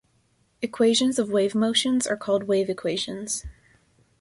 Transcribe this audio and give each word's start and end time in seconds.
Equations 0.63 1.19
of 1.19 1.29
wave 1.29 1.53
motion 1.53 1.99
are 2.09 2.17
called 2.17 2.45
"wave 2.45 2.69
equations". 2.71 3.45